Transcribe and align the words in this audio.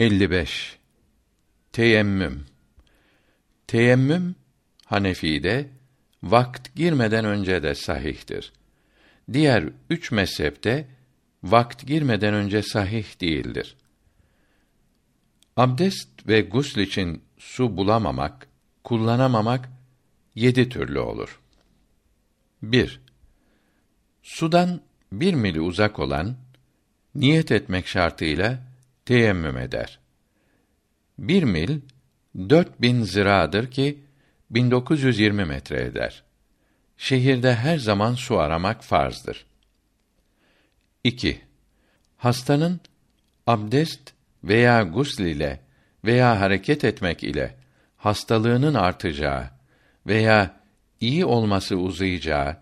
55 0.00 0.78
Teyemmüm 1.72 2.46
Teyemmüm 3.66 4.34
Hanefi'de 4.86 5.68
vakt 6.22 6.74
girmeden 6.74 7.24
önce 7.24 7.62
de 7.62 7.74
sahihtir. 7.74 8.52
Diğer 9.32 9.64
üç 9.90 10.12
mezhepte 10.12 10.88
vakt 11.42 11.86
girmeden 11.86 12.34
önce 12.34 12.62
sahih 12.62 13.20
değildir. 13.20 13.76
Abdest 15.56 16.08
ve 16.26 16.40
gusl 16.40 16.78
için 16.78 17.22
su 17.38 17.76
bulamamak, 17.76 18.48
kullanamamak 18.84 19.68
yedi 20.34 20.68
türlü 20.68 20.98
olur. 20.98 21.40
1. 22.62 23.00
Sudan 24.22 24.80
bir 25.12 25.34
mili 25.34 25.60
uzak 25.60 25.98
olan, 25.98 26.36
niyet 27.14 27.52
etmek 27.52 27.86
şartıyla 27.86 28.69
teyemmüm 29.10 29.58
eder. 29.58 29.98
Bir 31.18 31.42
mil, 31.42 31.80
dört 32.36 32.82
bin 32.82 33.02
ziradır 33.02 33.70
ki, 33.70 33.98
1920 34.50 35.44
metre 35.44 35.84
eder. 35.84 36.22
Şehirde 36.96 37.54
her 37.54 37.78
zaman 37.78 38.14
su 38.14 38.38
aramak 38.38 38.84
farzdır. 38.84 39.46
2. 41.04 41.40
Hastanın 42.16 42.80
abdest 43.46 44.12
veya 44.44 44.82
gusl 44.82 45.22
ile 45.22 45.60
veya 46.04 46.40
hareket 46.40 46.84
etmek 46.84 47.24
ile 47.24 47.56
hastalığının 47.96 48.74
artacağı 48.74 49.50
veya 50.06 50.60
iyi 51.00 51.24
olması 51.24 51.76
uzayacağı 51.76 52.56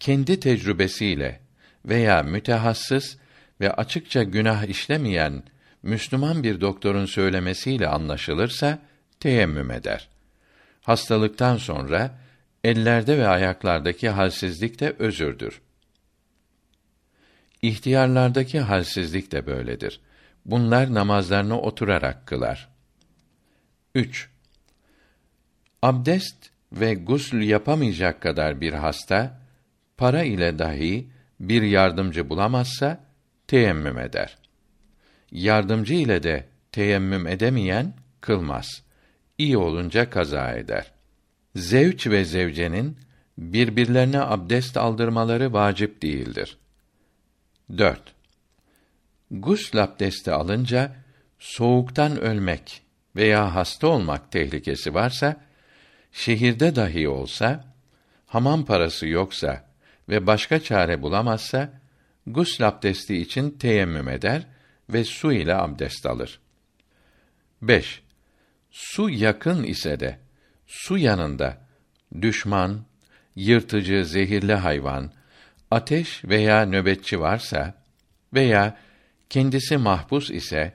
kendi 0.00 0.40
tecrübesiyle 0.40 1.40
veya 1.84 2.22
mütehassıs 2.22 3.16
ve 3.60 3.72
açıkça 3.72 4.22
günah 4.22 4.64
işlemeyen 4.64 5.42
Müslüman 5.82 6.42
bir 6.42 6.60
doktorun 6.60 7.06
söylemesiyle 7.06 7.88
anlaşılırsa 7.88 8.78
teyemmüm 9.20 9.70
eder. 9.70 10.08
Hastalıktan 10.82 11.56
sonra 11.56 12.18
ellerde 12.64 13.18
ve 13.18 13.28
ayaklardaki 13.28 14.08
halsizlik 14.08 14.80
de 14.80 14.96
özürdür. 14.98 15.60
İhtiyarlardaki 17.62 18.60
halsizlik 18.60 19.32
de 19.32 19.46
böyledir. 19.46 20.00
Bunlar 20.44 20.94
namazlarını 20.94 21.60
oturarak 21.60 22.26
kılar. 22.26 22.68
3. 23.94 24.28
Abdest 25.82 26.50
ve 26.72 26.94
gusl 26.94 27.36
yapamayacak 27.36 28.20
kadar 28.22 28.60
bir 28.60 28.72
hasta 28.72 29.40
para 29.96 30.22
ile 30.22 30.58
dahi 30.58 31.10
bir 31.40 31.62
yardımcı 31.62 32.28
bulamazsa 32.28 33.04
teyemmüm 33.46 33.98
eder. 33.98 34.39
Yardımcı 35.32 35.94
ile 35.94 36.22
de 36.22 36.46
teyemmüm 36.72 37.26
edemeyen 37.26 37.94
kılmaz. 38.20 38.82
İyi 39.38 39.56
olunca 39.56 40.10
kaza 40.10 40.52
eder. 40.52 40.92
Zevç 41.56 42.06
ve 42.06 42.24
zevcenin 42.24 42.96
birbirlerine 43.38 44.20
abdest 44.20 44.76
aldırmaları 44.76 45.52
vacip 45.52 46.02
değildir. 46.02 46.58
4. 47.78 48.00
Gusl 49.30 49.76
abdesti 49.76 50.32
alınca 50.32 50.96
soğuktan 51.38 52.20
ölmek 52.20 52.82
veya 53.16 53.54
hasta 53.54 53.86
olmak 53.86 54.32
tehlikesi 54.32 54.94
varsa 54.94 55.36
şehirde 56.12 56.76
dahi 56.76 57.08
olsa 57.08 57.74
hamam 58.26 58.64
parası 58.64 59.08
yoksa 59.08 59.64
ve 60.08 60.26
başka 60.26 60.62
çare 60.62 61.02
bulamazsa 61.02 61.80
gusl 62.26 62.62
abdesti 62.62 63.16
için 63.16 63.50
teyemmüm 63.50 64.08
eder 64.08 64.46
ve 64.92 65.04
su 65.04 65.32
ile 65.32 65.54
abdest 65.54 66.06
alır. 66.06 66.40
5. 67.62 68.02
Su 68.70 69.10
yakın 69.10 69.62
ise 69.62 70.00
de 70.00 70.18
su 70.66 70.98
yanında 70.98 71.56
düşman, 72.20 72.80
yırtıcı, 73.36 74.04
zehirli 74.04 74.54
hayvan, 74.54 75.12
ateş 75.70 76.24
veya 76.24 76.66
nöbetçi 76.66 77.20
varsa 77.20 77.74
veya 78.34 78.78
kendisi 79.30 79.76
mahpus 79.76 80.30
ise 80.30 80.74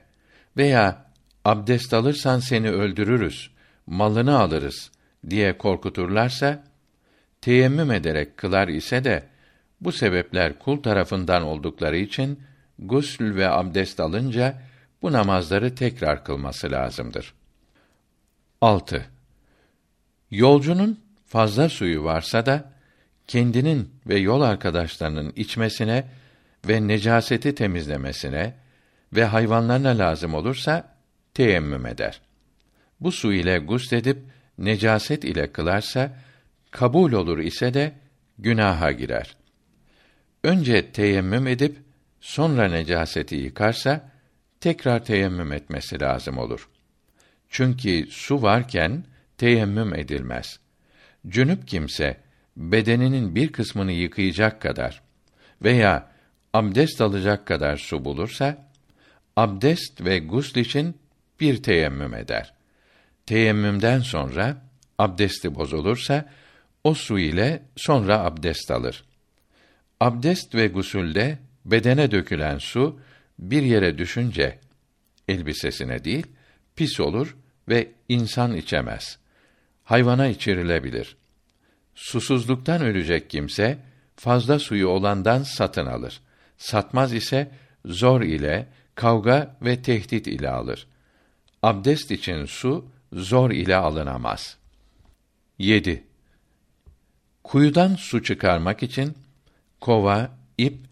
veya 0.56 1.06
abdest 1.44 1.94
alırsan 1.94 2.38
seni 2.38 2.70
öldürürüz, 2.70 3.50
malını 3.86 4.38
alırız 4.38 4.90
diye 5.30 5.58
korkuturlarsa 5.58 6.64
teyemmüm 7.40 7.90
ederek 7.90 8.36
kılar 8.36 8.68
ise 8.68 9.04
de 9.04 9.28
bu 9.80 9.92
sebepler 9.92 10.58
kul 10.58 10.82
tarafından 10.82 11.42
oldukları 11.42 11.96
için 11.96 12.40
gusl 12.78 13.34
ve 13.34 13.48
abdest 13.48 14.00
alınca 14.00 14.62
bu 15.02 15.12
namazları 15.12 15.74
tekrar 15.74 16.24
kılması 16.24 16.70
lazımdır. 16.70 17.34
6. 18.60 19.06
Yolcunun 20.30 21.00
fazla 21.26 21.68
suyu 21.68 22.04
varsa 22.04 22.46
da 22.46 22.72
kendinin 23.26 23.90
ve 24.06 24.18
yol 24.18 24.40
arkadaşlarının 24.40 25.32
içmesine 25.36 26.04
ve 26.68 26.88
necaseti 26.88 27.54
temizlemesine 27.54 28.54
ve 29.12 29.24
hayvanlarına 29.24 29.98
lazım 29.98 30.34
olursa 30.34 30.94
teyemmüm 31.34 31.86
eder. 31.86 32.20
Bu 33.00 33.12
su 33.12 33.32
ile 33.32 33.58
gusledip 33.58 34.18
necaset 34.58 35.24
ile 35.24 35.52
kılarsa 35.52 36.12
kabul 36.70 37.12
olur 37.12 37.38
ise 37.38 37.74
de 37.74 37.92
günaha 38.38 38.92
girer. 38.98 39.36
Önce 40.44 40.92
teyemmüm 40.92 41.46
edip 41.46 41.85
sonra 42.26 42.68
necaseti 42.68 43.36
yıkarsa 43.36 44.10
tekrar 44.60 45.04
teyemmüm 45.04 45.52
etmesi 45.52 46.00
lazım 46.00 46.38
olur. 46.38 46.68
Çünkü 47.48 48.06
su 48.10 48.42
varken 48.42 49.04
teyemmüm 49.38 49.94
edilmez. 49.94 50.60
Cünüp 51.28 51.68
kimse 51.68 52.20
bedeninin 52.56 53.34
bir 53.34 53.52
kısmını 53.52 53.92
yıkayacak 53.92 54.62
kadar 54.62 55.02
veya 55.62 56.10
abdest 56.52 57.00
alacak 57.00 57.46
kadar 57.46 57.76
su 57.76 58.04
bulursa 58.04 58.68
abdest 59.36 60.04
ve 60.04 60.18
gusl 60.18 60.58
için 60.58 60.96
bir 61.40 61.62
teyemmüm 61.62 62.14
eder. 62.14 62.54
Teyemmümden 63.26 64.00
sonra 64.00 64.62
abdesti 64.98 65.54
bozulursa 65.54 66.32
o 66.84 66.94
su 66.94 67.18
ile 67.18 67.62
sonra 67.76 68.18
abdest 68.18 68.70
alır. 68.70 69.04
Abdest 70.00 70.54
ve 70.54 70.66
gusülde 70.66 71.38
bedene 71.66 72.10
dökülen 72.10 72.58
su 72.58 73.00
bir 73.38 73.62
yere 73.62 73.98
düşünce 73.98 74.58
elbisesine 75.28 76.04
değil 76.04 76.26
pis 76.76 77.00
olur 77.00 77.36
ve 77.68 77.92
insan 78.08 78.56
içemez. 78.56 79.18
Hayvana 79.84 80.26
içirilebilir. 80.26 81.16
Susuzluktan 81.94 82.82
ölecek 82.82 83.30
kimse 83.30 83.78
fazla 84.16 84.58
suyu 84.58 84.88
olandan 84.88 85.42
satın 85.42 85.86
alır. 85.86 86.20
Satmaz 86.58 87.14
ise 87.14 87.50
zor 87.84 88.22
ile, 88.22 88.66
kavga 88.94 89.56
ve 89.62 89.82
tehdit 89.82 90.26
ile 90.26 90.50
alır. 90.50 90.86
Abdest 91.62 92.10
için 92.10 92.44
su 92.44 92.88
zor 93.12 93.50
ile 93.50 93.76
alınamaz. 93.76 94.56
7. 95.58 96.04
Kuyudan 97.44 97.94
su 97.94 98.22
çıkarmak 98.22 98.82
için 98.82 99.14
kova, 99.80 100.30
ip 100.58 100.85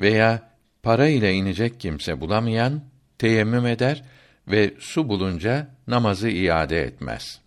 veya 0.00 0.50
para 0.82 1.08
ile 1.08 1.32
inecek 1.32 1.80
kimse 1.80 2.20
bulamayan 2.20 2.84
teyemmüm 3.18 3.66
eder 3.66 4.02
ve 4.48 4.74
su 4.78 5.08
bulunca 5.08 5.70
namazı 5.86 6.28
iade 6.28 6.82
etmez. 6.82 7.40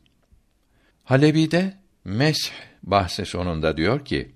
Halebi'de 1.04 1.74
mesh 2.06 2.52
bahsi 2.84 3.26
sonunda 3.26 3.78
diyor 3.78 4.06
ki: 4.06 4.32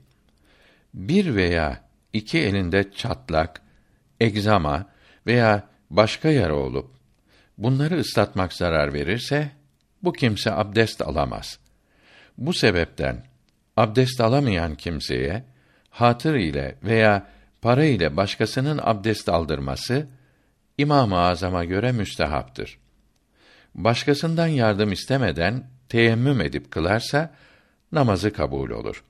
Bir 0.94 1.36
veya 1.36 1.84
iki 2.14 2.40
elinde 2.40 2.92
çatlak, 2.92 3.62
egzama 4.20 4.86
veya 5.28 5.64
başka 5.90 6.30
yara 6.30 6.56
olup 6.56 6.92
bunları 7.58 8.00
ıslatmak 8.00 8.54
zarar 8.54 8.94
verirse 8.94 9.52
bu 10.04 10.14
kimse 10.14 10.52
abdest 10.52 11.02
alamaz. 11.02 11.60
Bu 12.38 12.54
sebepten 12.54 13.26
abdest 13.78 14.22
alamayan 14.22 14.76
kimseye 14.76 15.44
hatır 15.90 16.36
ile 16.36 16.76
veya 16.84 17.28
para 17.62 17.86
ile 17.86 18.18
başkasının 18.18 18.80
abdest 18.84 19.30
aldırması 19.30 20.08
İmam-ı 20.78 21.18
Azam'a 21.18 21.66
göre 21.66 21.92
müstehaptır. 21.92 22.78
Başkasından 23.76 24.48
yardım 24.48 24.92
istemeden 24.92 25.70
teyemmüm 25.90 26.42
edip 26.42 26.72
kılarsa 26.72 27.34
namazı 27.92 28.34
kabul 28.34 28.70
olur. 28.70 29.04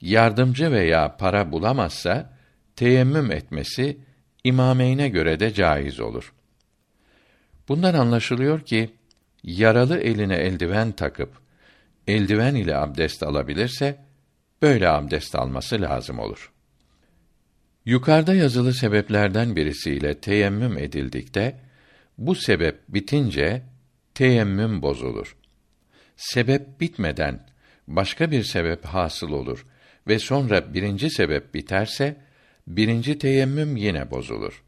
Yardımcı 0.00 0.72
veya 0.72 1.16
para 1.16 1.52
bulamazsa 1.52 2.32
teyemmüm 2.76 3.32
etmesi 3.32 3.98
imameyne 4.44 5.08
göre 5.08 5.40
de 5.40 5.54
caiz 5.54 6.00
olur. 6.00 6.32
Bundan 7.68 7.94
anlaşılıyor 7.94 8.60
ki 8.60 8.90
yaralı 9.42 9.98
eline 9.98 10.36
eldiven 10.36 10.92
takıp 10.92 11.40
eldiven 12.06 12.54
ile 12.54 12.76
abdest 12.76 13.22
alabilirse 13.22 14.04
böyle 14.62 14.88
abdest 14.88 15.34
alması 15.34 15.80
lazım 15.80 16.18
olur. 16.18 16.52
Yukarıda 17.84 18.34
yazılı 18.34 18.74
sebeplerden 18.74 19.56
birisiyle 19.56 20.20
teyemmüm 20.20 20.78
edildikte 20.78 21.60
Bu 22.18 22.34
sebep 22.34 22.78
bitince 22.88 23.62
teyemmüm 24.14 24.82
bozulur. 24.82 25.36
Sebep 26.16 26.80
bitmeden 26.80 27.46
başka 27.88 28.30
bir 28.30 28.42
sebep 28.42 28.84
hasıl 28.84 29.32
olur 29.32 29.66
ve 30.08 30.18
sonra 30.18 30.74
birinci 30.74 31.10
sebep 31.10 31.54
biterse 31.54 32.16
birinci 32.66 33.18
teyemmüm 33.18 33.76
yine 33.76 34.10
bozulur. 34.10 34.62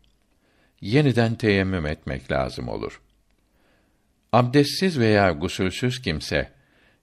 Yeniden 0.81 1.35
teyemmüm 1.35 1.87
etmek 1.87 2.33
lazım 2.33 2.69
olur. 2.69 3.01
Abdestsiz 4.33 4.99
veya 4.99 5.33
gusülsüz 5.33 6.03
kimse 6.03 6.53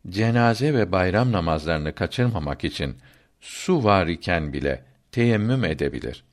cenaze 0.10 0.74
ve 0.74 0.92
bayram 0.92 1.32
namazlarını 1.32 1.96
kaçırmamak 1.96 2.64
için 2.64 2.98
su 3.42 3.84
var 3.84 4.08
iken 4.08 4.54
bile 4.54 4.89
teyemmüm 5.12 5.64
edebilir. 5.64 6.24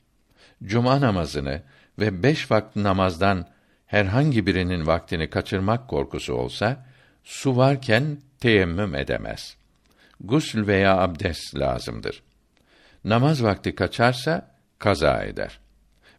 Cuma 0.63 1.01
namazını 1.01 1.61
ve 1.99 2.23
beş 2.23 2.51
vakit 2.51 2.75
namazdan 2.75 3.47
herhangi 3.85 4.45
birinin 4.45 4.87
vaktini 4.87 5.29
kaçırmak 5.29 5.87
korkusu 5.87 6.33
olsa, 6.33 6.85
su 7.23 7.57
varken 7.57 8.17
teyemmüm 8.39 8.95
edemez. 8.95 9.57
Gusül 10.19 10.67
veya 10.67 10.97
abdest 10.97 11.55
lazımdır. 11.55 12.23
Namaz 13.05 13.43
vakti 13.43 13.75
kaçarsa, 13.75 14.55
kaza 14.79 15.23
eder. 15.23 15.59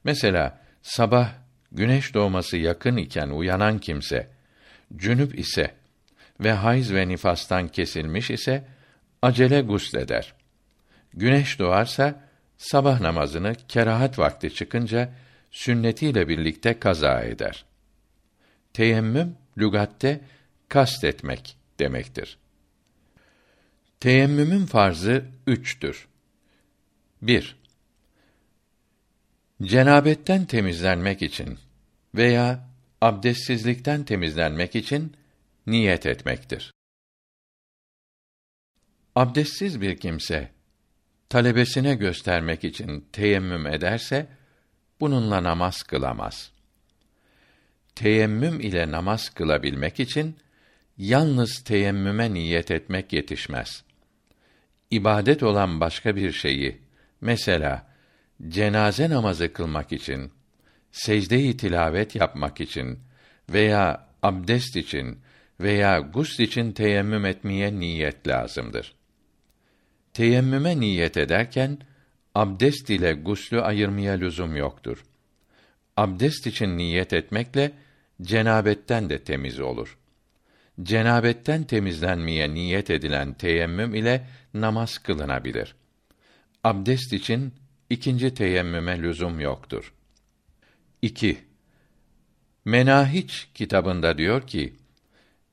Mesela, 0.04 0.60
sabah 0.82 1.30
güneş 1.72 2.14
doğması 2.14 2.56
yakın 2.56 2.96
iken 2.96 3.28
uyanan 3.28 3.78
kimse, 3.78 4.30
cünüp 4.96 5.38
ise 5.38 5.74
ve 6.40 6.52
hayız 6.52 6.94
ve 6.94 7.08
nifastan 7.08 7.68
kesilmiş 7.68 8.30
ise, 8.30 8.64
acele 9.22 9.60
gusleder. 9.60 10.34
Güneş 11.14 11.58
doğarsa, 11.58 12.27
sabah 12.58 13.00
namazını 13.00 13.54
kerahat 13.68 14.18
vakti 14.18 14.54
çıkınca, 14.54 15.14
sünnetiyle 15.50 16.28
birlikte 16.28 16.78
kaza 16.78 17.20
eder. 17.20 17.64
Teyemmüm 18.72 19.36
lügatte 19.58 20.20
kastetmek 20.68 21.56
demektir. 21.78 22.38
Teyemmümün 24.00 24.66
farzı 24.66 25.24
üçtür. 25.46 26.08
1. 27.22 27.56
Cenabetten 29.62 30.44
temizlenmek 30.44 31.22
için 31.22 31.58
veya 32.14 32.68
abdestsizlikten 33.00 34.04
temizlenmek 34.04 34.76
için 34.76 35.16
niyet 35.66 36.06
etmektir. 36.06 36.74
Abdestsiz 39.14 39.80
bir 39.80 39.96
kimse 39.96 40.57
talebesine 41.28 41.94
göstermek 41.94 42.64
için 42.64 43.06
teyemmüm 43.12 43.66
ederse 43.66 44.26
bununla 45.00 45.42
namaz 45.42 45.82
kılamaz. 45.82 46.50
Teyemmüm 47.94 48.60
ile 48.60 48.90
namaz 48.90 49.28
kılabilmek 49.30 50.00
için 50.00 50.36
yalnız 50.98 51.64
teyemmüme 51.64 52.34
niyet 52.34 52.70
etmek 52.70 53.12
yetişmez. 53.12 53.84
İbadet 54.90 55.42
olan 55.42 55.80
başka 55.80 56.16
bir 56.16 56.32
şeyi, 56.32 56.78
mesela 57.20 57.86
cenaze 58.48 59.10
namazı 59.10 59.52
kılmak 59.52 59.92
için, 59.92 60.32
secde-i 60.92 61.56
tilavet 61.56 62.14
yapmak 62.14 62.60
için 62.60 62.98
veya 63.50 64.08
abdest 64.22 64.76
için 64.76 65.18
veya 65.60 66.00
gusl 66.00 66.42
için 66.42 66.72
teyemmüm 66.72 67.24
etmeye 67.24 67.80
niyet 67.80 68.28
lazımdır. 68.28 68.97
Teyemmüme 70.18 70.80
niyet 70.80 71.16
ederken 71.16 71.78
abdest 72.34 72.90
ile 72.90 73.12
guslü 73.12 73.60
ayırmaya 73.60 74.12
lüzum 74.12 74.56
yoktur. 74.56 75.04
Abdest 75.96 76.46
için 76.46 76.78
niyet 76.78 77.12
etmekle 77.12 77.72
cenabetten 78.22 79.10
de 79.10 79.24
temiz 79.24 79.60
olur. 79.60 79.98
Cenabetten 80.82 81.64
temizlenmeye 81.64 82.54
niyet 82.54 82.90
edilen 82.90 83.34
teyemmüm 83.34 83.94
ile 83.94 84.26
namaz 84.54 84.98
kılınabilir. 84.98 85.74
Abdest 86.64 87.12
için 87.12 87.54
ikinci 87.90 88.34
teyemmüme 88.34 89.02
lüzum 89.02 89.40
yoktur. 89.40 89.94
2. 91.02 91.38
Menahiç 92.64 93.48
kitabında 93.54 94.18
diyor 94.18 94.46
ki, 94.46 94.74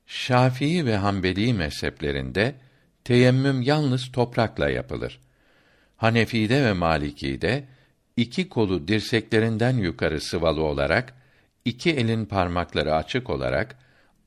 Şafii 0.06 0.86
ve 0.86 0.96
Hanbeli 0.96 1.54
mezheplerinde 1.54 2.65
teyemmüm 3.06 3.62
yalnız 3.62 4.12
toprakla 4.12 4.70
yapılır. 4.70 5.20
Hanefi'de 5.96 6.64
ve 6.64 6.72
Maliki'de 6.72 7.64
iki 8.16 8.48
kolu 8.48 8.88
dirseklerinden 8.88 9.76
yukarı 9.76 10.20
sıvalı 10.20 10.62
olarak 10.62 11.14
iki 11.64 11.90
elin 11.90 12.24
parmakları 12.24 12.94
açık 12.94 13.30
olarak 13.30 13.76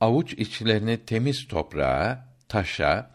avuç 0.02 0.34
içlerini 0.34 0.98
temiz 0.98 1.48
toprağa, 1.48 2.28
taşa, 2.48 3.12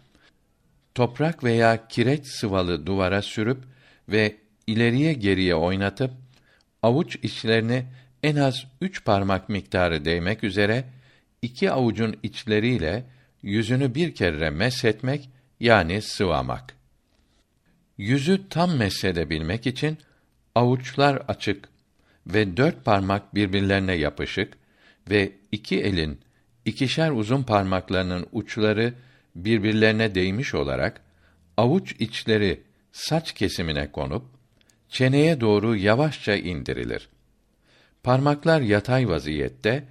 toprak 0.95 1.45
veya 1.45 1.89
kireç 1.89 2.27
sıvalı 2.27 2.87
duvara 2.87 3.23
sürüp 3.23 3.65
ve 4.09 4.37
ileriye 4.67 5.13
geriye 5.13 5.55
oynatıp 5.55 6.11
avuç 6.83 7.17
içlerini 7.23 7.85
en 8.23 8.37
az 8.37 8.65
üç 8.81 9.05
parmak 9.05 9.49
miktarı 9.49 10.05
değmek 10.05 10.45
üzere 10.45 10.85
iki 11.43 11.71
avucun 11.71 12.17
içleriyle 12.23 13.05
yüzünü 13.43 13.95
bir 13.95 14.15
kere 14.15 14.51
meshetmek 14.51 15.34
yani 15.65 16.03
sıvamak. 16.03 16.77
Yüzü 17.99 18.49
tam 18.49 18.77
meshedebilmek 18.77 19.67
için 19.67 19.99
avuçlar 20.55 21.17
açık 21.29 21.69
ve 22.27 22.57
dört 22.57 22.85
parmak 22.85 23.35
birbirlerine 23.35 23.95
yapışık 23.95 24.53
ve 25.11 25.33
iki 25.53 25.81
elin 25.81 26.21
ikişer 26.65 27.11
uzun 27.11 27.43
parmaklarının 27.43 28.27
uçları 28.33 28.95
birbirlerine 29.35 30.15
değmiş 30.15 30.55
olarak 30.55 31.01
avuç 31.57 31.97
içleri 31.99 32.61
saç 32.93 33.33
kesimine 33.33 33.93
konup 33.93 34.25
çeneye 34.89 35.41
doğru 35.41 35.77
yavaşça 35.77 36.35
indirilir. 36.35 37.09
Parmaklar 38.03 38.61
yatay 38.61 39.09
vaziyette 39.09 39.85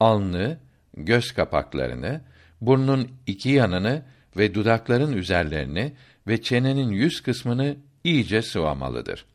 alnı, 0.00 0.58
göz 0.96 1.32
kapaklarını, 1.32 2.20
burnun 2.60 3.08
iki 3.26 3.48
yanını 3.48 4.02
ve 4.36 4.54
dudakların 4.54 5.12
üzerlerini 5.12 5.92
ve 6.26 6.42
çenenin 6.42 6.90
yüz 6.90 7.20
kısmını 7.20 7.76
iyice 8.04 8.42
sıvamalıdır. 8.42 9.26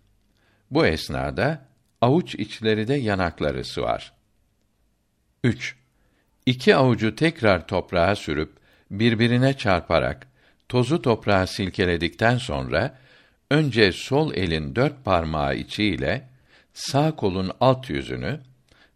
Bu 0.71 0.85
esnada 0.85 1.65
avuç 2.01 2.35
içleri 2.35 2.87
de 2.87 2.93
yanakları 2.93 3.65
sıvar. 3.65 4.13
3. 5.43 5.75
İki 6.45 6.75
avucu 6.75 7.15
tekrar 7.15 7.67
toprağa 7.67 8.15
sürüp 8.15 8.51
birbirine 8.91 9.57
çarparak 9.57 10.27
tozu 10.69 11.01
toprağa 11.01 11.47
silkeledikten 11.47 12.37
sonra 12.37 12.97
önce 13.51 13.91
sol 13.91 14.33
elin 14.33 14.75
dört 14.75 15.05
parmağı 15.05 15.55
içiyle 15.55 16.29
sağ 16.73 17.15
kolun 17.15 17.51
alt 17.59 17.89
yüzünü 17.89 18.39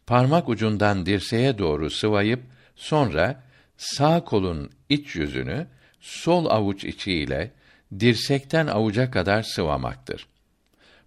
parmak 0.07 0.50
ucundan 0.50 1.05
dirseğe 1.05 1.57
doğru 1.57 1.89
sıvayıp 1.89 2.43
sonra 2.75 3.43
sağ 3.77 4.24
kolun 4.24 4.69
iç 4.89 5.15
yüzünü 5.15 5.67
sol 6.07 6.45
avuç 6.45 6.83
içiyle 6.83 7.51
dirsekten 7.99 8.67
avuca 8.67 9.11
kadar 9.11 9.43
sıvamaktır. 9.43 10.27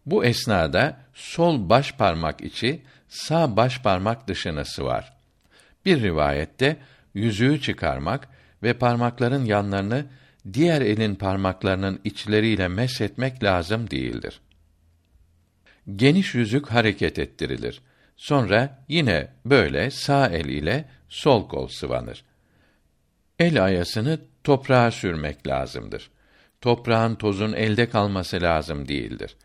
Bu 0.07 0.25
esnada 0.25 1.01
sol 1.15 1.69
baş 1.69 1.93
parmak 1.93 2.41
içi 2.41 2.83
sağ 3.09 3.57
baş 3.57 3.83
parmak 3.83 4.29
dışını 4.29 4.65
sıvar. 4.65 5.13
Bir 5.85 6.03
rivayette 6.03 6.77
yüzüğü 7.15 7.61
çıkarmak 7.61 8.29
ve 8.63 8.73
parmakların 8.73 9.45
yanlarını 9.45 10.07
diğer 10.53 10.81
elin 10.81 11.15
parmaklarının 11.15 12.01
içleriyle 12.05 12.69
meshetmek 12.69 13.45
lazım 13.45 13.91
değildir. 13.91 14.41
Geniş 15.97 16.35
yüzük 16.35 16.71
hareket 16.71 17.19
ettirilir. 17.19 17.83
Sonra 18.17 18.85
yine 18.89 19.29
böyle 19.45 19.91
sağ 19.91 20.29
el 20.29 20.45
ile 20.45 20.85
sol 21.09 21.49
kol 21.49 21.69
sıvanır. 21.69 22.25
El 23.39 23.65
ayasını 23.65 24.30
toprağa 24.45 24.91
sürmek 24.91 25.47
lazımdır. 25.47 26.11
Toprağın 26.61 27.15
tozun 27.15 27.53
elde 27.53 27.89
kalması 27.89 28.43
lazım 28.43 28.89
değildir. 28.89 29.37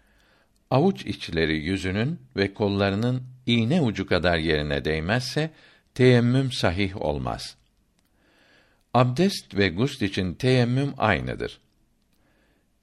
Avuç 0.70 1.06
içleri 1.06 1.58
yüzünün 1.58 2.20
ve 2.36 2.54
kollarının 2.54 3.24
iğne 3.46 3.82
ucu 3.82 4.08
kadar 4.08 4.38
yerine 4.38 4.86
değmezse 4.86 5.52
teyemmüm 5.94 6.52
sahih 6.52 7.02
olmaz. 7.02 7.58
Abdest 8.94 9.56
ve 9.56 9.70
gusl 9.70 10.04
için 10.04 10.34
teyemmüm 10.34 10.94
aynıdır. 10.98 11.60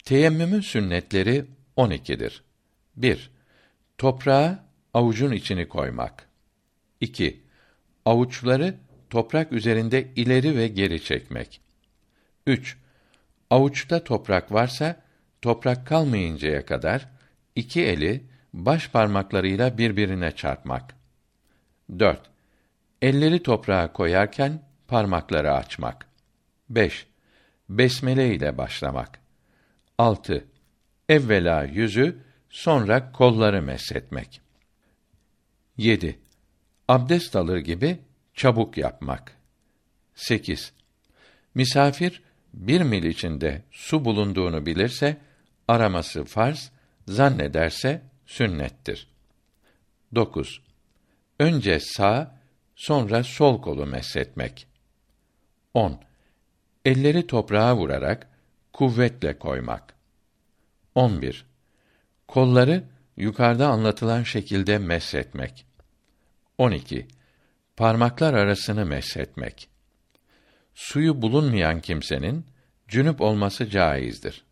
Teyemmümün 0.04 0.60
sünnetleri 0.60 1.44
12'dir. 1.76 2.42
1. 2.96 3.30
Toprağa 3.98 4.64
avucun 4.94 5.32
içini 5.32 5.68
koymak. 5.68 6.28
2. 7.00 7.40
Avuçları 8.04 8.74
toprak 9.10 9.52
üzerinde 9.52 10.08
ileri 10.16 10.56
ve 10.56 10.68
geri 10.68 11.04
çekmek. 11.04 11.60
3. 12.46 12.76
Avuçta 13.50 14.04
toprak 14.04 14.52
varsa 14.52 15.02
toprak 15.42 15.86
kalmayıncaya 15.86 16.66
kadar 16.66 17.08
iki 17.56 17.82
eli 17.82 18.24
baş 18.52 18.88
parmaklarıyla 18.88 19.78
birbirine 19.78 20.32
çarpmak. 20.32 20.94
4. 21.98 22.20
Elleri 23.02 23.42
toprağa 23.42 23.92
koyarken 23.92 24.62
parmakları 24.88 25.52
açmak. 25.52 26.06
5. 26.70 27.06
Besmele 27.68 28.34
ile 28.34 28.58
başlamak. 28.58 29.20
6. 29.98 30.44
Evvela 31.08 31.64
yüzü, 31.64 32.18
sonra 32.50 33.12
kolları 33.12 33.62
meshetmek. 33.62 34.40
7. 35.76 36.18
Abdest 36.88 37.36
alır 37.36 37.58
gibi 37.58 37.98
çabuk 38.34 38.76
yapmak. 38.78 39.36
8. 40.14 40.72
Misafir 41.54 42.22
bir 42.54 42.80
mil 42.80 43.04
içinde 43.04 43.62
su 43.70 44.04
bulunduğunu 44.04 44.66
bilirse 44.66 45.16
araması 45.68 46.24
farz, 46.24 46.70
zannederse 47.08 48.02
sünnettir. 48.26 49.08
9. 50.14 50.62
Önce 51.38 51.80
sağ, 51.80 52.38
sonra 52.76 53.24
sol 53.24 53.62
kolu 53.62 53.86
meshetmek. 53.86 54.66
10. 55.74 56.00
Elleri 56.84 57.26
toprağa 57.26 57.76
vurarak 57.76 58.28
kuvvetle 58.72 59.38
koymak. 59.38 59.94
11. 60.94 61.46
Kolları 62.28 62.84
yukarıda 63.16 63.68
anlatılan 63.68 64.22
şekilde 64.22 64.78
meshetmek. 64.78 65.66
12. 66.58 67.08
Parmaklar 67.76 68.34
arasını 68.34 68.86
meshetmek. 68.86 69.68
Suyu 70.92 71.22
bulunmayan 71.22 71.80
kimsenin 71.80 72.46
cünüp 72.88 73.20
olması 73.20 73.70
caizdir. 73.70 74.44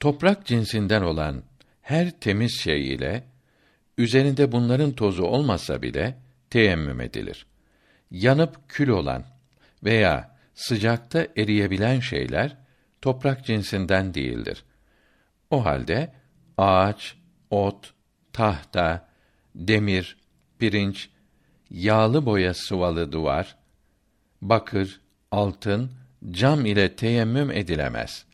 Toprak 0.00 0.46
cinsinden 0.46 1.02
olan 1.02 1.42
her 1.82 2.10
temiz 2.20 2.60
şey 2.60 2.94
ile 2.94 3.24
üzerinde 3.96 4.52
bunların 4.52 4.92
tozu 4.92 5.22
olmasa 5.22 5.82
bile 5.82 6.18
teyemmüm 6.50 7.00
edilir. 7.00 7.46
Yanıp 8.10 8.68
kül 8.68 8.88
olan 8.88 9.24
veya 9.84 10.38
sıcakta 10.54 11.26
eriyebilen 11.36 12.00
şeyler 12.00 12.56
toprak 13.02 13.44
cinsinden 13.44 14.14
değildir. 14.14 14.64
O 15.50 15.64
halde 15.64 16.12
ağaç, 16.58 17.16
ot, 17.50 17.94
tahta, 18.32 19.08
demir, 19.54 20.16
pirinç, 20.58 21.10
yağlı 21.70 22.26
boya 22.26 22.54
sıvalı 22.54 23.12
duvar, 23.12 23.56
bakır, 24.42 25.00
altın, 25.30 25.92
cam 26.30 26.66
ile 26.66 26.96
teyemmüm 26.96 27.50
edilemez. 27.50 28.24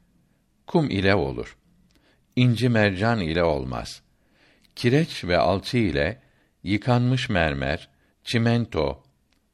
Kum 0.67 0.91
ile 0.91 1.15
olur. 1.15 1.57
İnci 2.37 2.69
mercan 2.69 3.21
ile 3.21 3.45
olmaz. 3.45 4.03
Kireç 4.77 5.25
ve 5.25 5.39
alçı 5.39 5.77
ile 5.77 6.23
yıkanmış 6.63 7.29
mermer, 7.29 7.89
çimento, 8.25 9.03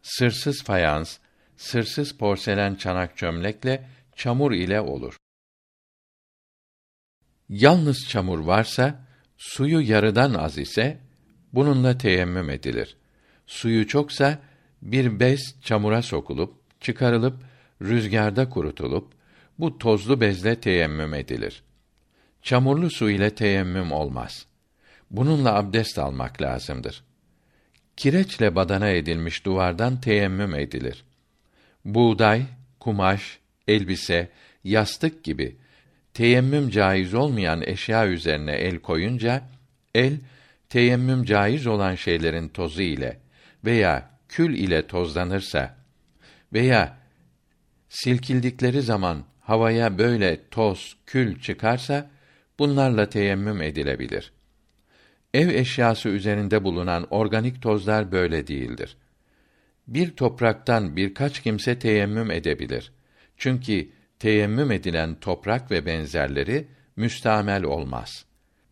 sırsız 0.02 0.62
fayans, 0.62 1.18
sırsız 1.56 2.16
porselen 2.18 2.74
çanak 2.74 3.16
çömlekle 3.16 3.88
çamur 4.16 4.52
ile 4.52 4.80
olur. 4.80 5.16
Yalnız 7.48 8.08
çamur 8.08 8.38
varsa, 8.38 9.04
suyu 9.36 9.80
yarıdan 9.80 10.34
az 10.34 10.58
ise, 10.58 10.98
bununla 11.52 11.98
teyemmüm 11.98 12.50
edilir. 12.50 12.96
Suyu 13.46 13.86
çoksa, 13.86 14.38
bir 14.82 15.20
bez 15.20 15.54
çamura 15.62 16.02
sokulup, 16.02 16.59
çıkarılıp, 16.80 17.36
rüzgarda 17.82 18.48
kurutulup, 18.48 19.12
bu 19.58 19.78
tozlu 19.78 20.20
bezle 20.20 20.60
teyemmüm 20.60 21.14
edilir. 21.14 21.62
Çamurlu 22.42 22.90
su 22.90 23.10
ile 23.10 23.34
teyemmüm 23.34 23.92
olmaz. 23.92 24.46
Bununla 25.10 25.54
abdest 25.54 25.98
almak 25.98 26.42
lazımdır. 26.42 27.04
Kireçle 27.96 28.54
badana 28.54 28.88
edilmiş 28.88 29.44
duvardan 29.44 30.00
teyemmüm 30.00 30.54
edilir. 30.54 31.04
Buğday, 31.84 32.42
kumaş, 32.80 33.38
elbise, 33.68 34.30
yastık 34.64 35.24
gibi 35.24 35.56
teyemmüm 36.14 36.70
caiz 36.70 37.14
olmayan 37.14 37.62
eşya 37.62 38.06
üzerine 38.06 38.52
el 38.52 38.78
koyunca 38.78 39.42
el 39.94 40.18
teyemmüm 40.68 41.24
caiz 41.24 41.66
olan 41.66 41.94
şeylerin 41.94 42.48
tozu 42.48 42.82
ile 42.82 43.18
veya 43.64 44.10
kül 44.28 44.58
ile 44.58 44.86
tozlanırsa 44.86 45.79
veya 46.52 46.98
silkildikleri 47.88 48.82
zaman 48.82 49.24
havaya 49.40 49.98
böyle 49.98 50.48
toz, 50.50 50.96
kül 51.06 51.40
çıkarsa 51.40 52.10
bunlarla 52.58 53.08
teyemmüm 53.08 53.62
edilebilir. 53.62 54.32
Ev 55.34 55.48
eşyası 55.48 56.08
üzerinde 56.08 56.64
bulunan 56.64 57.06
organik 57.10 57.62
tozlar 57.62 58.12
böyle 58.12 58.46
değildir. 58.46 58.96
Bir 59.86 60.10
topraktan 60.16 60.96
birkaç 60.96 61.40
kimse 61.42 61.78
teyemmüm 61.78 62.30
edebilir. 62.30 62.92
Çünkü 63.36 63.88
teyemmüm 64.18 64.72
edilen 64.72 65.14
toprak 65.14 65.70
ve 65.70 65.86
benzerleri 65.86 66.68
müstamel 66.96 67.64
olmaz. 67.64 68.24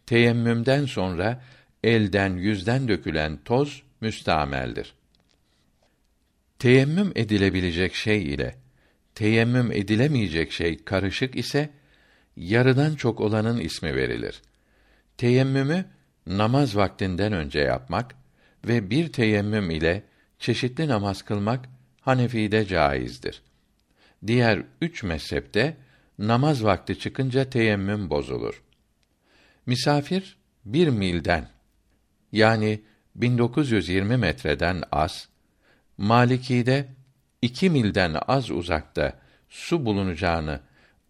Teyemmümden 0.07 0.85
sonra 0.85 1.43
elden 1.85 2.37
yüzden 2.37 2.89
dökülen 2.89 3.39
toz 3.45 3.83
müstameldir. 4.01 4.95
Teyemmüm 6.59 7.13
edilebilecek 7.15 7.95
şey 7.95 8.23
ile 8.23 8.55
teyemmüm 9.15 9.73
edilemeyecek 9.73 10.53
şey 10.53 10.85
karışık 10.85 11.37
ise 11.37 11.71
yarıdan 12.37 12.95
çok 12.95 13.21
olanın 13.21 13.61
ismi 13.61 13.95
verilir. 13.95 14.43
Teyemmümü 15.17 15.85
namaz 16.27 16.77
vaktinden 16.77 17.33
önce 17.33 17.61
yapmak 17.61 18.15
ve 18.65 18.91
bir 18.91 19.13
teyemmüm 19.13 19.71
ile 19.71 20.03
çeşitli 20.39 20.89
namaz 20.89 21.23
kılmak 21.23 21.69
Hanefi'de 22.01 22.67
caizdir. 22.67 23.43
Diğer 24.27 24.63
üç 24.81 25.03
mezhepte 25.03 25.77
namaz 26.19 26.65
vakti 26.65 26.99
çıkınca 26.99 27.51
teyemmüm 27.51 28.11
bozulur. 28.11 28.63
Misafir 29.67 30.37
bir 30.65 30.89
milden 30.89 31.49
yani 32.33 32.81
1920 33.15 34.17
metreden 34.17 34.83
az, 34.93 35.28
Maliki'de 35.99 36.89
iki 37.43 37.71
milden 37.71 38.17
az 38.29 38.51
uzakta 38.51 39.13
su 39.49 39.87
bulunacağını 39.87 40.61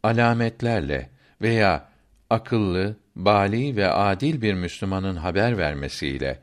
alametlerle 0.02 1.10
veya 1.42 1.88
akıllı, 2.30 2.96
bali 3.16 3.76
ve 3.76 3.88
adil 3.88 4.42
bir 4.42 4.54
Müslümanın 4.54 5.16
haber 5.16 5.58
vermesiyle 5.58 6.40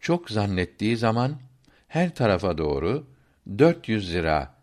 çok 0.00 0.30
zannettiği 0.30 0.96
zaman 0.96 1.36
her 1.88 2.14
tarafa 2.14 2.58
doğru 2.58 3.06
400 3.58 4.12
lira 4.14 4.54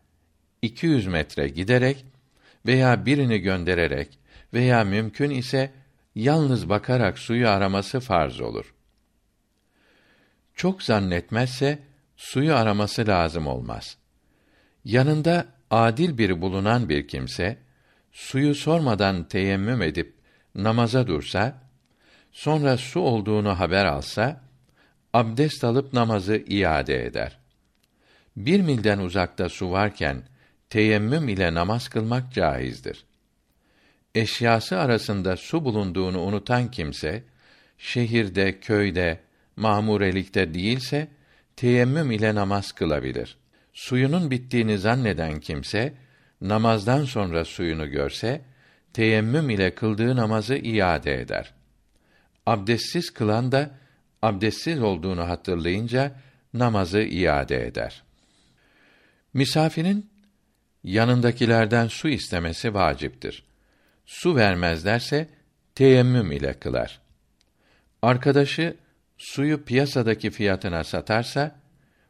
200 0.61 1.07
metre 1.07 1.47
giderek 1.47 2.05
veya 2.65 3.05
birini 3.05 3.39
göndererek 3.39 4.19
veya 4.53 4.83
mümkün 4.83 5.29
ise 5.29 5.71
yalnız 6.15 6.69
bakarak 6.69 7.19
suyu 7.19 7.49
araması 7.49 7.99
farz 7.99 8.41
olur. 8.41 8.73
Çok 10.55 10.83
zannetmezse 10.83 11.79
suyu 12.17 12.55
araması 12.55 13.07
lazım 13.07 13.47
olmaz. 13.47 13.97
Yanında 14.85 15.45
adil 15.71 16.17
biri 16.17 16.41
bulunan 16.41 16.89
bir 16.89 17.07
kimse 17.07 17.57
suyu 18.11 18.55
sormadan 18.55 19.23
teyemmüm 19.27 19.81
edip 19.81 20.13
namaza 20.55 21.07
dursa, 21.07 21.61
sonra 22.31 22.77
su 22.77 22.99
olduğunu 22.99 23.59
haber 23.59 23.85
alsa, 23.85 24.41
abdest 25.13 25.63
alıp 25.63 25.93
namazı 25.93 26.43
iade 26.47 27.05
eder. 27.05 27.37
Bir 28.37 28.61
milden 28.61 28.99
uzakta 28.99 29.49
su 29.49 29.71
varken, 29.71 30.23
teyemmüm 30.69 31.29
ile 31.29 31.53
namaz 31.53 31.87
kılmak 31.87 32.33
caizdir. 32.33 33.05
Eşyası 34.15 34.79
arasında 34.79 35.37
su 35.37 35.65
bulunduğunu 35.65 36.21
unutan 36.21 36.71
kimse, 36.71 37.23
şehirde, 37.77 38.59
köyde, 38.59 39.19
mahmurelikte 39.55 40.53
değilse, 40.53 41.07
teyemmüm 41.55 42.11
ile 42.11 42.35
namaz 42.35 42.71
kılabilir. 42.71 43.37
Suyunun 43.73 44.31
bittiğini 44.31 44.77
zanneden 44.77 45.39
kimse, 45.39 45.93
namazdan 46.41 47.05
sonra 47.05 47.45
suyunu 47.45 47.89
görse, 47.89 48.41
teyemmüm 48.93 49.49
ile 49.49 49.75
kıldığı 49.75 50.15
namazı 50.15 50.55
iade 50.55 51.21
eder. 51.21 51.53
Abdestsiz 52.45 53.13
kılan 53.13 53.51
da 53.51 53.71
abdestsiz 54.21 54.81
olduğunu 54.81 55.29
hatırlayınca 55.29 56.11
namazı 56.53 57.01
iade 57.01 57.67
eder. 57.67 58.03
Misafirin 59.33 60.09
yanındakilerden 60.83 61.87
su 61.87 62.09
istemesi 62.09 62.73
vaciptir. 62.73 63.43
Su 64.05 64.35
vermezlerse 64.35 65.29
teyemmüm 65.75 66.31
ile 66.31 66.53
kılar. 66.53 67.01
Arkadaşı 68.01 68.75
suyu 69.17 69.65
piyasadaki 69.65 70.31
fiyatına 70.31 70.83
satarsa 70.83 71.59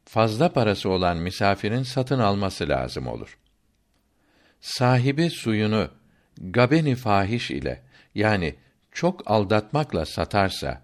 fazla 0.06 0.54
parası 0.54 0.90
olan 0.90 1.18
misafirin 1.18 1.84
satın 1.84 2.20
alması 2.20 2.70
lazım 2.70 3.08
olur. 3.08 3.38
Sahibi 4.62 5.30
suyunu 5.30 5.90
gabeni 6.38 6.96
fahiş 6.96 7.52
ile 7.52 7.84
yani 8.16 8.56
çok 8.92 9.32
aldatmakla 9.32 10.06
satarsa 10.06 10.82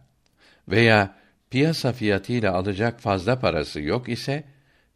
veya 0.67 1.15
piyasa 1.49 1.93
fiyatıyla 1.93 2.53
alacak 2.53 2.99
fazla 2.99 3.39
parası 3.39 3.81
yok 3.81 4.09
ise 4.09 4.43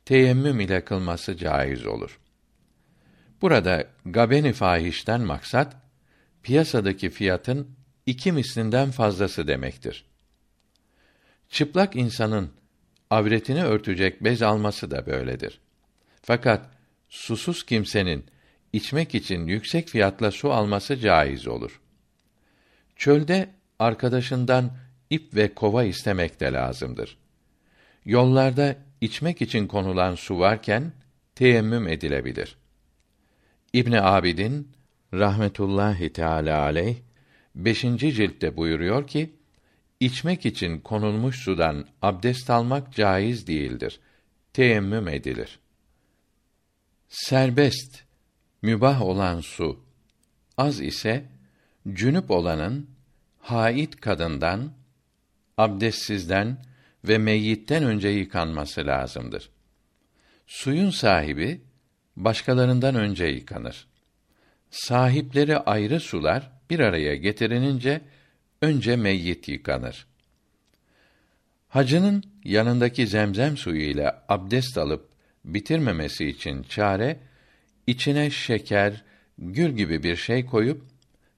teyemmüm 0.05 0.59
ile 0.59 0.85
kılması 0.85 1.37
caiz 1.37 1.85
olur. 1.85 2.19
Burada 3.41 3.87
gabeni 4.05 4.53
fahişten 4.53 5.21
maksat 5.21 5.75
piyasadaki 6.43 7.09
fiyatın 7.09 7.75
iki 8.05 8.31
mislinden 8.31 8.91
fazlası 8.91 9.47
demektir. 9.47 10.05
Çıplak 11.49 11.95
insanın 11.95 12.51
avretini 13.09 13.63
örtecek 13.63 14.23
bez 14.23 14.41
alması 14.41 14.91
da 14.91 15.05
böyledir. 15.05 15.59
Fakat 16.21 16.69
susuz 17.09 17.63
kimsenin 17.65 18.25
içmek 18.73 19.15
için 19.15 19.47
yüksek 19.47 19.87
fiyatla 19.87 20.31
su 20.31 20.53
alması 20.53 20.97
caiz 20.97 21.47
olur. 21.47 21.81
Çölde 22.95 23.49
arkadaşından 23.79 24.77
ip 25.09 25.35
ve 25.35 25.53
kova 25.53 25.83
istemek 25.83 26.39
de 26.39 26.53
lazımdır. 26.53 27.17
Yollarda 28.05 28.75
içmek 29.01 29.41
için 29.41 29.67
konulan 29.67 30.15
su 30.15 30.39
varken 30.39 30.93
teyemmüm 31.35 31.87
edilebilir. 31.87 32.57
İbn 33.73 33.91
Abidin 33.91 34.71
rahmetullahi 35.13 36.13
teala 36.13 36.61
aleyh 36.61 36.95
5. 37.55 37.81
ciltte 37.81 38.57
buyuruyor 38.57 39.07
ki 39.07 39.34
içmek 40.05 40.45
için 40.45 40.79
konulmuş 40.79 41.35
sudan 41.39 41.87
abdest 42.01 42.49
almak 42.49 42.93
caiz 42.93 43.47
değildir. 43.47 43.99
Teyemmüm 44.53 45.07
edilir. 45.07 45.59
Serbest, 47.09 48.03
mübah 48.61 49.01
olan 49.01 49.41
su 49.41 49.85
az 50.57 50.81
ise 50.81 51.25
cünüp 51.93 52.31
olanın 52.31 52.89
hait 53.39 54.01
kadından, 54.01 54.71
abdestsizden 55.57 56.57
ve 57.03 57.17
meyyitten 57.17 57.83
önce 57.83 58.07
yıkanması 58.07 58.85
lazımdır. 58.85 59.49
Suyun 60.47 60.89
sahibi 60.89 61.61
başkalarından 62.15 62.95
önce 62.95 63.25
yıkanır. 63.25 63.87
Sahipleri 64.69 65.57
ayrı 65.57 65.99
sular 65.99 66.51
bir 66.69 66.79
araya 66.79 67.15
getirilince 67.15 68.01
önce 68.65 68.95
meyyit 68.95 69.47
yıkanır. 69.47 70.07
Hacının 71.67 72.23
yanındaki 72.43 73.07
zemzem 73.07 73.57
suyu 73.57 73.81
ile 73.81 74.15
abdest 74.29 74.77
alıp 74.77 75.09
bitirmemesi 75.45 76.25
için 76.25 76.63
çare 76.63 77.19
içine 77.87 78.29
şeker, 78.29 79.03
gül 79.37 79.71
gibi 79.71 80.03
bir 80.03 80.15
şey 80.15 80.45
koyup 80.45 80.83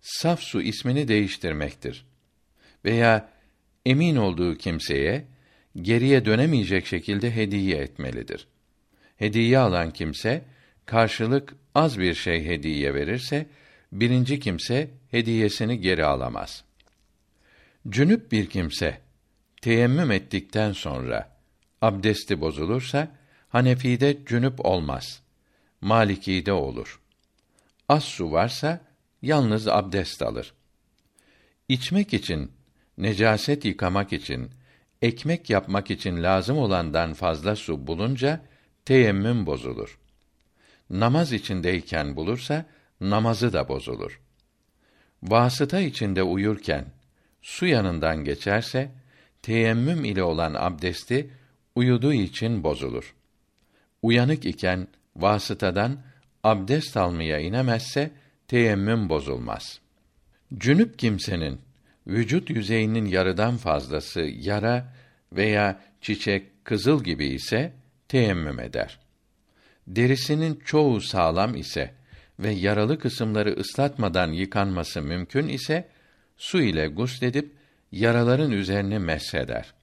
saf 0.01 0.39
su 0.39 0.61
ismini 0.61 1.07
değiştirmektir. 1.07 2.05
Veya 2.85 3.29
emin 3.85 4.15
olduğu 4.15 4.57
kimseye 4.57 5.25
geriye 5.81 6.25
dönemeyecek 6.25 6.85
şekilde 6.85 7.35
hediye 7.35 7.77
etmelidir. 7.77 8.47
Hediye 9.17 9.59
alan 9.59 9.93
kimse 9.93 10.41
karşılık 10.85 11.55
az 11.75 11.99
bir 11.99 12.13
şey 12.13 12.45
hediye 12.45 12.93
verirse 12.93 13.45
birinci 13.91 14.39
kimse 14.39 14.89
hediyesini 15.11 15.79
geri 15.79 16.05
alamaz. 16.05 16.63
Cünüp 17.89 18.31
bir 18.31 18.49
kimse 18.49 19.01
teyemmüm 19.61 20.11
ettikten 20.11 20.71
sonra 20.71 21.37
abdesti 21.81 22.41
bozulursa 22.41 23.11
Hanefi'de 23.49 24.17
cünüp 24.25 24.65
olmaz. 24.65 25.21
Maliki'de 25.81 26.51
olur. 26.51 27.01
Az 27.89 28.03
su 28.03 28.31
varsa 28.31 28.81
yalnız 29.21 29.67
abdest 29.67 30.21
alır. 30.21 30.53
İçmek 31.69 32.13
için, 32.13 32.51
necaset 32.97 33.65
yıkamak 33.65 34.13
için, 34.13 34.51
ekmek 35.01 35.49
yapmak 35.49 35.91
için 35.91 36.23
lazım 36.23 36.57
olandan 36.57 37.13
fazla 37.13 37.55
su 37.55 37.87
bulunca 37.87 38.41
teyemmüm 38.85 39.45
bozulur. 39.45 39.99
Namaz 40.89 41.33
içindeyken 41.33 42.15
bulursa 42.15 42.65
namazı 43.01 43.53
da 43.53 43.69
bozulur. 43.69 44.21
Vasıta 45.23 45.79
içinde 45.79 46.23
uyurken 46.23 46.96
su 47.47 47.65
yanından 47.65 48.23
geçerse 48.23 48.91
teyemmüm 49.41 50.05
ile 50.05 50.23
olan 50.23 50.53
abdesti 50.53 51.29
uyuduğu 51.75 52.13
için 52.13 52.63
bozulur. 52.63 53.15
Uyanık 54.01 54.45
iken 54.45 54.87
vasıtadan 55.15 55.99
abdest 56.43 56.97
almaya 56.97 57.39
inemezse 57.39 58.11
teyemmüm 58.47 59.09
bozulmaz. 59.09 59.79
Cünüp 60.57 60.99
kimsenin 60.99 61.61
vücut 62.07 62.49
yüzeyinin 62.49 63.05
yarıdan 63.05 63.57
fazlası 63.57 64.21
yara 64.21 64.93
veya 65.33 65.81
çiçek, 66.01 66.65
kızıl 66.65 67.03
gibi 67.03 67.25
ise 67.25 67.73
teyemmüm 68.07 68.59
eder. 68.59 68.99
Derisinin 69.87 70.61
çoğu 70.65 71.01
sağlam 71.01 71.55
ise 71.55 71.93
ve 72.39 72.49
yaralı 72.51 72.99
kısımları 72.99 73.55
ıslatmadan 73.59 74.31
yıkanması 74.31 75.01
mümkün 75.01 75.47
ise 75.47 75.87
su 76.37 76.61
ile 76.61 76.87
gusledip 76.87 77.55
yaraların 77.91 78.51
üzerine 78.51 78.99
mesheder. 78.99 79.73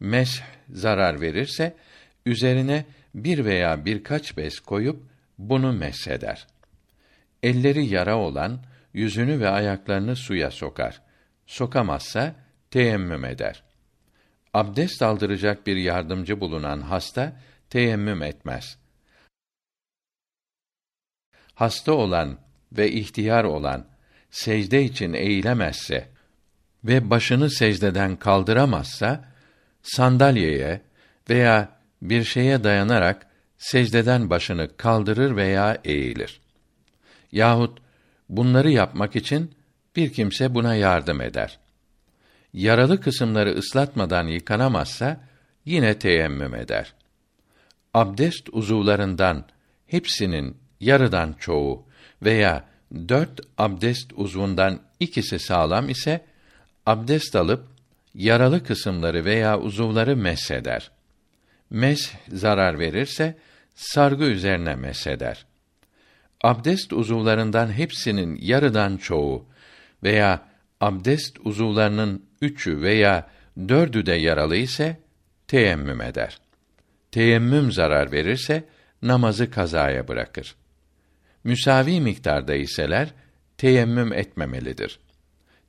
Mesh 0.00 0.42
zarar 0.70 1.20
verirse 1.20 1.76
üzerine 2.26 2.84
bir 3.14 3.44
veya 3.44 3.84
birkaç 3.84 4.36
bez 4.36 4.60
koyup 4.60 5.02
bunu 5.38 5.72
mesheder. 5.72 6.46
Elleri 7.42 7.86
yara 7.86 8.18
olan 8.18 8.60
yüzünü 8.92 9.40
ve 9.40 9.48
ayaklarını 9.48 10.16
suya 10.16 10.50
sokar. 10.50 11.02
Sokamazsa 11.46 12.34
teyemmüm 12.70 13.24
eder. 13.24 13.62
Abdest 14.54 15.02
aldıracak 15.02 15.66
bir 15.66 15.76
yardımcı 15.76 16.40
bulunan 16.40 16.80
hasta 16.80 17.40
teyemmüm 17.70 18.22
etmez. 18.22 18.78
Hasta 21.54 21.92
olan 21.92 22.38
ve 22.72 22.90
ihtiyar 22.90 23.44
olan 23.44 23.86
secde 24.30 24.82
için 24.82 25.12
eğilemezse 25.12 26.08
ve 26.84 27.10
başını 27.10 27.50
secdeden 27.50 28.16
kaldıramazsa 28.16 29.24
sandalyeye 29.82 30.80
veya 31.30 31.68
bir 32.02 32.24
şeye 32.24 32.64
dayanarak 32.64 33.26
secdeden 33.58 34.30
başını 34.30 34.76
kaldırır 34.76 35.36
veya 35.36 35.78
eğilir. 35.84 36.40
Yahut 37.32 37.78
bunları 38.28 38.70
yapmak 38.70 39.16
için 39.16 39.54
bir 39.96 40.12
kimse 40.12 40.54
buna 40.54 40.74
yardım 40.74 41.20
eder. 41.20 41.58
Yaralı 42.52 43.00
kısımları 43.00 43.50
ıslatmadan 43.50 44.26
yıkanamazsa 44.26 45.20
yine 45.64 45.98
teyemmüm 45.98 46.54
eder. 46.54 46.94
Abdest 47.94 48.48
uzuvlarından 48.52 49.44
hepsinin 49.86 50.56
yarıdan 50.80 51.32
çoğu 51.38 51.86
veya 52.22 52.64
dört 52.92 53.40
abdest 53.58 54.12
uzvundan 54.16 54.80
ikisi 55.00 55.38
sağlam 55.38 55.88
ise 55.88 56.24
abdest 56.86 57.36
alıp 57.36 57.66
yaralı 58.14 58.64
kısımları 58.64 59.24
veya 59.24 59.60
uzuvları 59.60 60.16
mesheder. 60.16 60.90
Mes 61.70 62.12
zarar 62.28 62.78
verirse 62.78 63.36
sargı 63.74 64.24
üzerine 64.24 64.74
mesheder. 64.74 65.46
Abdest 66.42 66.92
uzuvlarından 66.92 67.72
hepsinin 67.72 68.38
yarıdan 68.42 68.96
çoğu 68.96 69.46
veya 70.02 70.48
abdest 70.80 71.38
uzuvlarının 71.44 72.22
üçü 72.40 72.82
veya 72.82 73.30
dördü 73.68 74.06
de 74.06 74.12
yaralı 74.12 74.56
ise 74.56 75.00
teyemmüm 75.48 76.00
eder. 76.00 76.38
Teyemmüm 77.10 77.72
zarar 77.72 78.12
verirse 78.12 78.64
namazı 79.02 79.50
kazaya 79.50 80.08
bırakır. 80.08 80.54
Müsavi 81.48 82.00
miktarda 82.00 82.54
iseler 82.54 83.08
teyemmüm 83.58 84.12
etmemelidir. 84.12 84.98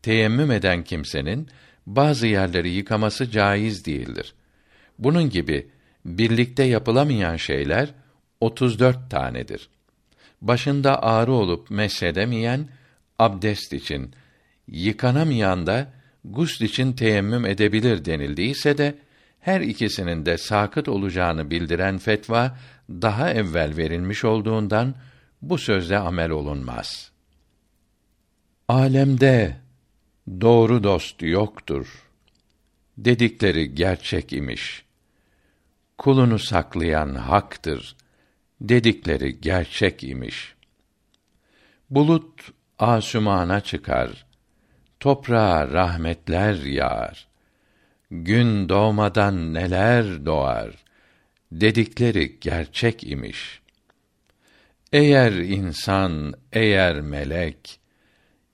Teyemmüm 0.01 0.51
eden 0.51 0.83
kimsenin 0.83 1.47
bazı 1.85 2.27
yerleri 2.27 2.69
yıkaması 2.69 3.31
caiz 3.31 3.85
değildir. 3.85 4.33
Bunun 4.97 5.29
gibi 5.29 5.67
birlikte 6.05 6.63
yapılamayan 6.63 7.35
şeyler 7.35 7.89
34 8.41 9.11
tanedir. 9.11 9.69
Başında 10.41 11.03
ağrı 11.03 11.31
olup 11.31 11.69
mesedemeyen 11.69 12.67
abdest 13.19 13.73
için, 13.73 14.11
yıkanamayan 14.67 15.67
da 15.67 15.91
gusl 16.25 16.63
için 16.63 16.93
teyemmüm 16.93 17.45
edebilir 17.45 18.05
denildiyse 18.05 18.77
de 18.77 18.95
her 19.39 19.61
ikisinin 19.61 20.25
de 20.25 20.37
sakıt 20.37 20.89
olacağını 20.89 21.51
bildiren 21.51 21.97
fetva 21.97 22.57
daha 22.89 23.33
evvel 23.33 23.77
verilmiş 23.77 24.25
olduğundan 24.25 24.95
bu 25.41 25.57
sözde 25.57 25.97
amel 25.97 26.29
olunmaz. 26.29 27.11
Alemde 28.67 29.57
doğru 30.41 30.83
dost 30.83 31.21
yoktur 31.21 32.09
dedikleri 33.05 33.75
gerçek 33.75 34.33
imiş. 34.33 34.85
Kulunu 35.97 36.39
saklayan 36.39 37.15
haktır 37.15 37.95
dedikleri 38.61 39.41
gerçek 39.41 40.03
imiş. 40.03 40.55
Bulut 41.89 42.51
asumana 42.79 43.61
çıkar, 43.61 44.25
toprağa 44.99 45.67
rahmetler 45.67 46.55
yağar. 46.55 47.27
Gün 48.11 48.69
doğmadan 48.69 49.53
neler 49.53 50.25
doğar, 50.25 50.69
dedikleri 51.51 52.39
gerçek 52.39 53.03
imiş. 53.03 53.58
Eğer 54.93 55.31
insan, 55.31 56.33
eğer 56.53 57.01
melek, 57.01 57.79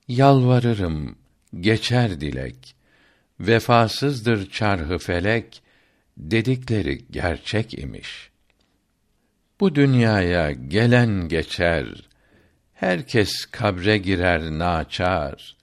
yalvarırım, 0.08 1.18
geçer 1.60 2.20
dilek, 2.20 2.74
vefasızdır 3.40 4.50
çarhı 4.50 4.98
felek, 4.98 5.62
dedikleri 6.16 6.98
gerçek 7.10 7.78
imiş. 7.78 8.30
Bu 9.60 9.74
dünyaya 9.74 10.52
gelen 10.52 11.28
geçer, 11.28 12.08
herkes 12.74 13.46
kabre 13.46 13.98
girer 13.98 14.42
naçar, 14.42 15.56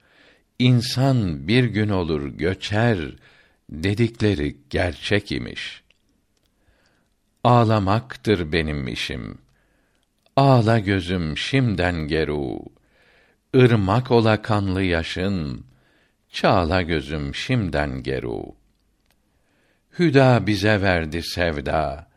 insan 0.59 1.47
bir 1.47 1.63
gün 1.63 1.89
olur 1.89 2.27
göçer, 2.27 3.15
dedikleri 3.69 4.57
gerçek 4.69 5.31
imiş. 5.31 5.83
Ağlamaktır 7.43 8.51
benim 8.51 8.87
işim. 8.87 9.42
Ağla 10.35 10.79
gözüm 10.79 11.37
şimden 11.37 11.95
geru. 11.95 12.59
Irmak 13.53 14.11
ola 14.11 14.41
kanlı 14.41 14.83
yaşın. 14.83 15.65
Çağla 16.29 16.81
gözüm 16.81 17.35
şimden 17.35 18.03
geru. 18.03 18.43
Hüda 19.99 20.47
bize 20.47 20.81
verdi 20.81 21.23
sevda. 21.23 22.07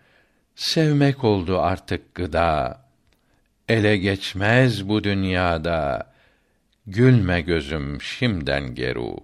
Sevmek 0.55 1.25
oldu 1.25 1.59
artık 1.61 2.15
gıda. 2.15 2.85
Ele 3.69 3.97
geçmez 3.97 4.89
bu 4.89 5.05
dünyada. 5.05 6.13
Gülme 6.87 7.41
gözüm 7.41 8.01
şimden 8.01 8.75
geru. 8.75 9.17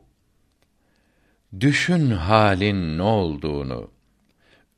Düşün 1.60 2.10
halin 2.10 2.98
ne 2.98 3.02
olduğunu, 3.02 3.90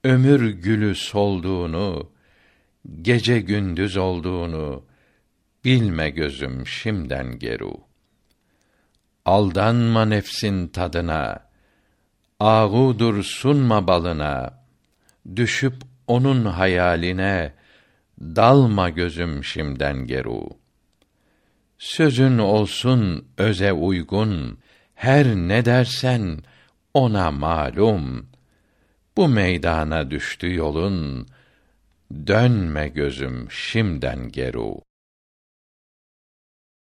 ömür 0.05 0.51
gülü 0.51 0.95
solduğunu, 0.95 2.14
gece 3.03 3.41
gündüz 3.41 3.97
olduğunu, 3.97 4.85
bilme 5.65 6.11
gözüm 6.11 6.67
şimden 6.67 7.39
geru. 7.39 7.73
Aldanma 9.25 10.05
nefsin 10.05 10.69
tadına, 10.69 11.49
ağudur 12.41 13.23
sunma 13.23 13.87
balına, 13.87 14.65
düşüp 15.37 15.75
onun 16.07 16.45
hayaline, 16.45 17.55
dalma 18.21 18.91
gözüm 18.91 19.45
şimden 19.45 20.07
geru. 20.07 20.49
Sözün 21.79 22.39
olsun 22.39 23.29
öze 23.39 23.73
uygun, 23.73 24.59
her 24.95 25.27
ne 25.27 25.65
dersen, 25.65 26.39
ona 26.95 27.31
malum. 27.31 28.27
Bu 29.17 29.29
meydana 29.29 30.11
düştü 30.11 30.55
yolun, 30.55 31.29
dönme 32.27 32.89
gözüm 32.89 33.51
şimden 33.51 34.29
geru. 34.29 34.81